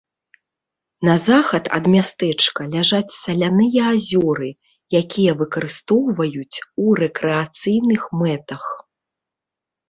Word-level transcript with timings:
На 1.07 1.15
захад 1.25 1.65
ад 1.77 1.85
мястэчка 1.95 2.61
ляжаць 2.75 3.17
саляныя 3.25 3.81
азёры, 3.91 4.49
якія 5.01 5.31
выкарыстоўваюць 5.43 6.57
у 6.87 6.97
рэкрэацыйных 7.03 8.01
мэтах. 8.25 8.63